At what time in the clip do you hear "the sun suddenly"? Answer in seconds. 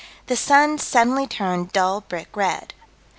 0.25-1.27